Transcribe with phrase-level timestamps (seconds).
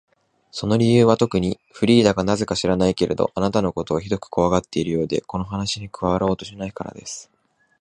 [0.49, 7.29] その理由はとくに、フリーダがなぜか知らないけれど、あなたのことをひどくこわがっているようで、この話に加わろうとしないからです。